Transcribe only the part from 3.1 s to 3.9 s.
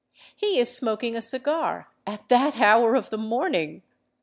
the morning!